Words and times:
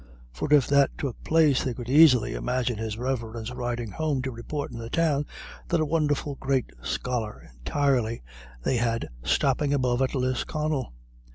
For 0.33 0.51
if 0.51 0.65
that 0.65 0.89
took 0.97 1.23
place 1.23 1.63
they 1.63 1.75
could 1.75 1.87
easily 1.87 2.33
imagine 2.33 2.79
his 2.79 2.97
Reverence 2.97 3.51
riding 3.51 3.91
home 3.91 4.23
to 4.23 4.31
report 4.31 4.71
in 4.71 4.79
the 4.79 4.89
Town 4.89 5.27
what 5.69 5.79
a 5.79 5.85
wonderful 5.85 6.37
great 6.39 6.71
scholar 6.81 7.51
entirely 7.55 8.23
they 8.63 8.77
had 8.77 9.09
stopping 9.23 9.75
above 9.75 10.01
at 10.01 10.15
Lisconnel. 10.15 10.91